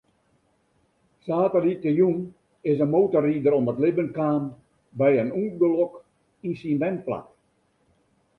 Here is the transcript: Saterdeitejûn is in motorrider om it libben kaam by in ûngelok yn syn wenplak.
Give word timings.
Saterdeitejûn 1.25 2.17
is 2.69 2.77
in 2.85 2.89
motorrider 2.93 3.53
om 3.59 3.69
it 3.71 3.81
libben 3.83 4.09
kaam 4.17 4.43
by 4.99 5.09
in 5.21 5.29
ûngelok 5.41 5.93
yn 6.45 6.53
syn 6.59 6.77
wenplak. 6.81 7.25